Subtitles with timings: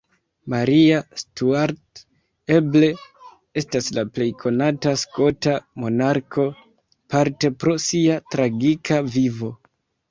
[0.51, 2.01] Maria Stuart
[2.55, 2.89] eble
[3.63, 6.51] estas la plej konata skota monarko,
[7.15, 9.55] parte pro sia tragika vivo.